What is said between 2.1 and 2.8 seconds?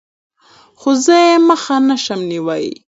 نيوى.